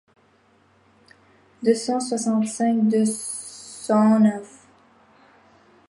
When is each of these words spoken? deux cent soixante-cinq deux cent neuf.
deux 1.61 1.75
cent 1.75 1.99
soixante-cinq 1.99 2.87
deux 2.87 3.05
cent 3.05 4.19
neuf. 4.19 4.65